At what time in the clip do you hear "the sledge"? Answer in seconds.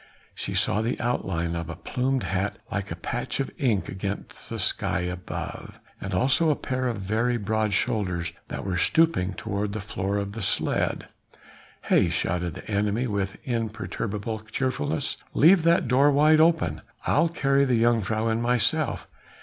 10.31-11.03